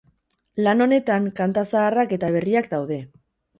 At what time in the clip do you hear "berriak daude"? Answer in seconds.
2.39-3.01